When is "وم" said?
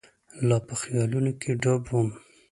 1.89-2.09